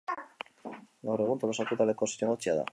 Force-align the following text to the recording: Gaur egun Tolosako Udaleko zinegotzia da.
Gaur 1.11 1.23
egun 1.27 1.45
Tolosako 1.45 1.79
Udaleko 1.79 2.13
zinegotzia 2.15 2.61
da. 2.63 2.69